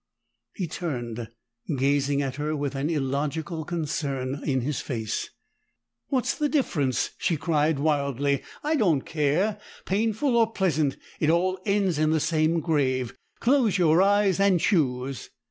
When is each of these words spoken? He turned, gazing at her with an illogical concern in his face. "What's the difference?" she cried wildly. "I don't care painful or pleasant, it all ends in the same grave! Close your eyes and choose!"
He 0.55 0.67
turned, 0.67 1.29
gazing 1.77 2.23
at 2.23 2.37
her 2.37 2.55
with 2.55 2.73
an 2.73 2.89
illogical 2.89 3.63
concern 3.63 4.41
in 4.43 4.61
his 4.61 4.79
face. 4.81 5.29
"What's 6.07 6.33
the 6.33 6.49
difference?" 6.49 7.11
she 7.19 7.37
cried 7.37 7.77
wildly. 7.77 8.41
"I 8.63 8.77
don't 8.77 9.01
care 9.05 9.59
painful 9.85 10.35
or 10.37 10.51
pleasant, 10.51 10.97
it 11.19 11.29
all 11.29 11.59
ends 11.67 11.99
in 11.99 12.09
the 12.09 12.19
same 12.19 12.61
grave! 12.61 13.13
Close 13.41 13.77
your 13.77 14.01
eyes 14.01 14.39
and 14.39 14.59
choose!" 14.59 15.29